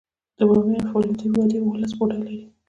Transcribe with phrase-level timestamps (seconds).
[0.37, 2.39] د بامیانو فولادي وادي اوولس بودا لري